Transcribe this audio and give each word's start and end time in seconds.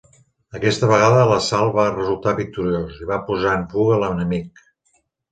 Aquesta 0.59 0.87
vegada 0.91 1.25
l'assalt 1.31 1.75
va 1.79 1.83
resultar 1.97 2.33
victoriós 2.39 2.95
i 3.03 3.09
va 3.11 3.19
posar 3.27 3.53
en 3.57 3.67
fuga 3.75 3.99
l'enemic. 4.05 4.65